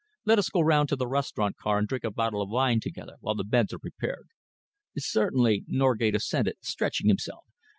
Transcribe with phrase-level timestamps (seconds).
[0.25, 3.17] Let us go round to the restaurant car and drink a bottle of wine together
[3.19, 4.29] while the beds are prepared."
[4.97, 7.45] "Certainly," Norgate assented, stretching himself.